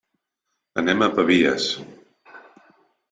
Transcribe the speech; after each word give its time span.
Anem 0.83 1.05
a 1.05 1.09
Pavies. 1.19 1.69